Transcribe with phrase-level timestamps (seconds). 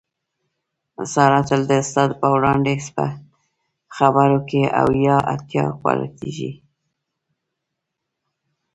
[1.13, 3.05] ساره تل د استاد په وړاندې په
[3.95, 6.51] خبرو کې اویا اتیا غلطېږي.